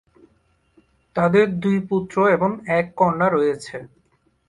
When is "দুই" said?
1.59-1.77